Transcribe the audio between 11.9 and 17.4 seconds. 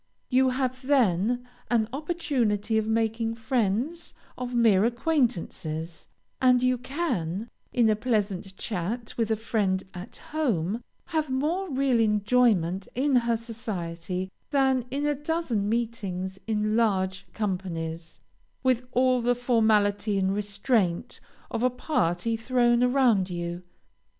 enjoyment in her society than in a dozen meetings in large